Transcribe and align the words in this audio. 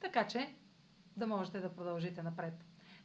така 0.00 0.26
че 0.26 0.54
да 1.16 1.26
можете 1.26 1.60
да 1.60 1.74
продължите 1.74 2.22
напред. 2.22 2.54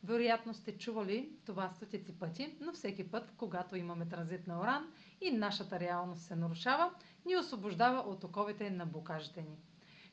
Вероятно 0.04 0.54
сте 0.54 0.78
чували 0.78 1.30
това 1.46 1.70
стотици 1.70 2.20
пъти, 2.20 2.58
но 2.62 2.74
всеки 2.74 3.12
път, 3.12 3.34
когато 3.38 3.76
имаме 3.76 4.10
транзит 4.10 4.48
на 4.48 4.60
Оран 4.60 4.92
и 5.22 5.32
нашата 5.32 5.80
реалност 5.80 6.22
се 6.22 6.36
нарушава, 6.36 6.92
ни 7.26 7.38
освобождава 7.38 8.00
от 8.00 8.24
оковите 8.24 8.70
на 8.70 8.86
блокажите 8.86 9.42
ни. 9.42 9.58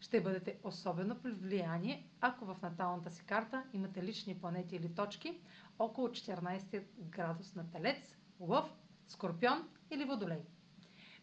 Ще 0.00 0.20
бъдете 0.20 0.58
особено 0.64 1.16
при 1.22 1.32
влияние, 1.32 2.08
ако 2.20 2.44
в 2.44 2.56
наталната 2.62 3.10
си 3.10 3.24
карта 3.26 3.64
имате 3.72 4.02
лични 4.02 4.38
планети 4.38 4.76
или 4.76 4.94
точки 4.94 5.40
около 5.78 6.08
14 6.08 6.82
градус 6.98 7.54
на 7.54 7.70
Телец, 7.70 8.16
Лъв, 8.40 8.74
Скорпион 9.08 9.68
или 9.90 10.04
Водолей. 10.04 10.42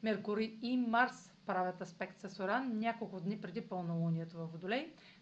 Меркурий 0.04 0.60
и 0.62 0.78
Марс 0.78 1.34
правят 1.46 1.82
аспект 1.82 2.22
с 2.22 2.40
Оран 2.40 2.80
няколко 2.80 3.20
дни 3.20 3.42
преди 3.42 3.62
пълнолунието 3.62 4.38
във 4.38 4.52
Водолей. 4.52 4.94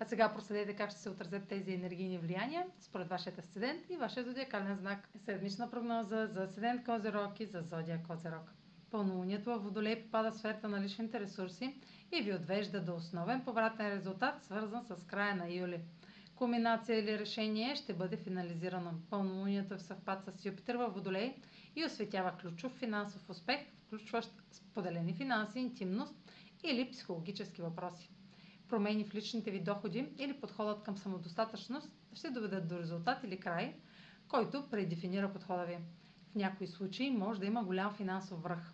А 0.00 0.04
сега 0.04 0.32
проследете 0.34 0.76
как 0.76 0.90
ще 0.90 1.00
се 1.00 1.10
отразят 1.10 1.48
тези 1.48 1.72
енергийни 1.72 2.18
влияния 2.18 2.66
според 2.80 3.08
вашия 3.08 3.32
асцендент 3.38 3.90
и 3.90 3.96
вашия 3.96 4.24
зодиакален 4.24 4.76
знак. 4.76 5.08
Седмична 5.24 5.70
прогноза 5.70 6.26
за 6.26 6.42
асцендент 6.42 6.84
Козерог 6.84 7.40
и 7.40 7.46
за 7.46 7.62
зодия 7.62 8.02
Козерог. 8.02 8.52
Пълнолунието 8.90 9.50
в 9.50 9.58
Водолей 9.58 10.02
попада 10.02 10.30
в 10.30 10.36
сферата 10.36 10.68
на 10.68 10.80
личните 10.80 11.20
ресурси 11.20 11.74
и 12.12 12.22
ви 12.22 12.34
отвежда 12.34 12.80
до 12.80 12.94
основен 12.94 13.44
повратен 13.44 13.92
резултат, 13.92 14.44
свързан 14.44 14.84
с 14.84 15.04
края 15.06 15.36
на 15.36 15.50
юли. 15.52 15.80
Кулминация 16.34 16.98
или 16.98 17.18
решение 17.18 17.76
ще 17.76 17.94
бъде 17.94 18.16
финализирано. 18.16 18.90
Пълнолунието 19.10 19.74
е 19.74 19.76
в 19.76 19.82
съвпад 19.82 20.24
с 20.24 20.44
Юпитер 20.44 20.74
във 20.74 20.94
Водолей 20.94 21.34
и 21.76 21.84
осветява 21.84 22.32
ключов 22.40 22.72
финансов 22.72 23.30
успех, 23.30 23.60
включващ 23.86 24.30
споделени 24.52 25.14
финанси, 25.14 25.58
интимност 25.58 26.14
или 26.64 26.90
психологически 26.90 27.62
въпроси 27.62 28.10
промени 28.68 29.04
в 29.04 29.14
личните 29.14 29.50
ви 29.50 29.60
доходи 29.60 30.08
или 30.18 30.40
подходът 30.40 30.82
към 30.82 30.98
самодостатъчност 30.98 31.90
ще 32.14 32.30
доведат 32.30 32.68
до 32.68 32.78
резултат 32.78 33.24
или 33.24 33.40
край, 33.40 33.74
който 34.28 34.68
предефинира 34.70 35.32
подхода 35.32 35.64
ви. 35.64 35.78
В 36.32 36.34
някои 36.34 36.66
случаи 36.66 37.10
може 37.10 37.40
да 37.40 37.46
има 37.46 37.64
голям 37.64 37.94
финансов 37.94 38.42
връх. 38.42 38.72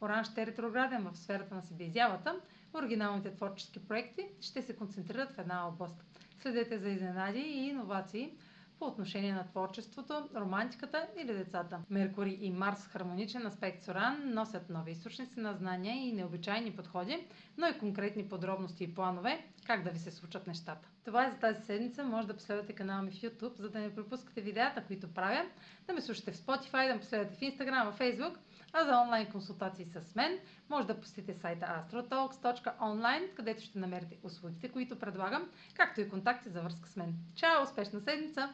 Оран 0.00 0.24
ще 0.24 0.42
е 0.42 0.46
ретрограден 0.46 1.02
в 1.02 1.18
сферата 1.18 1.54
на 1.54 1.62
себеизявата, 1.62 2.40
оригиналните 2.74 3.34
творчески 3.34 3.88
проекти 3.88 4.28
ще 4.40 4.62
се 4.62 4.76
концентрират 4.76 5.32
в 5.32 5.38
една 5.38 5.68
област. 5.68 6.04
Следете 6.42 6.78
за 6.78 6.88
изненади 6.88 7.40
и 7.40 7.68
иновации, 7.68 8.32
по 8.78 8.86
отношение 8.86 9.32
на 9.32 9.46
творчеството, 9.46 10.28
романтиката 10.36 11.06
или 11.16 11.34
децата. 11.34 11.80
Меркурий 11.90 12.38
и 12.40 12.50
Марс 12.50 12.86
хармоничен 12.86 13.46
аспект 13.46 13.82
с 13.82 13.88
Оран 13.88 14.34
носят 14.34 14.70
нови 14.70 14.92
източници 14.92 15.40
на 15.40 15.54
знания 15.54 15.96
и 15.96 16.12
необичайни 16.12 16.76
подходи, 16.76 17.26
но 17.56 17.66
и 17.66 17.78
конкретни 17.78 18.28
подробности 18.28 18.84
и 18.84 18.94
планове 18.94 19.44
как 19.68 19.82
да 19.82 19.90
ви 19.90 19.98
се 19.98 20.10
случат 20.10 20.46
нещата. 20.46 20.88
Това 21.04 21.26
е 21.26 21.30
за 21.30 21.36
тази 21.36 21.62
седмица. 21.62 22.04
Може 22.04 22.26
да 22.26 22.36
последвате 22.36 22.72
канала 22.72 23.02
ми 23.02 23.10
в 23.10 23.14
YouTube, 23.14 23.60
за 23.60 23.70
да 23.70 23.78
не 23.78 23.94
пропускате 23.94 24.40
видеята, 24.40 24.84
които 24.84 25.14
правя, 25.14 25.44
да 25.86 25.92
ме 25.92 26.00
слушате 26.00 26.32
в 26.32 26.36
Spotify, 26.36 26.88
да 26.88 26.94
ме 26.94 27.00
последвате 27.00 27.36
в 27.36 27.40
Instagram, 27.40 27.90
в 27.90 27.98
Facebook, 27.98 28.36
а 28.72 28.84
за 28.84 29.00
онлайн 29.00 29.26
консултации 29.26 29.86
с 29.86 30.14
мен 30.14 30.38
може 30.70 30.86
да 30.86 31.00
посетите 31.00 31.34
сайта 31.34 31.66
astrotalks.online, 31.66 33.34
където 33.34 33.62
ще 33.62 33.78
намерите 33.78 34.18
услугите, 34.22 34.68
които 34.68 34.98
предлагам, 34.98 35.48
както 35.74 36.00
и 36.00 36.08
контакти 36.08 36.48
за 36.48 36.62
връзка 36.62 36.88
с 36.88 36.96
мен. 36.96 37.14
Чао! 37.34 37.62
Успешна 37.62 38.00
седмица! 38.00 38.46